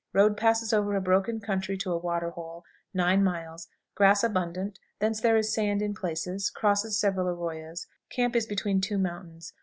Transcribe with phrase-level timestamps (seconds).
[0.13, 2.63] Road passes over a broken country to a water hole,
[2.95, 7.85] 9 miles; grass abundant; thence there is sand in places: crosses several arroyas.
[8.09, 9.53] Camp is between two mountains.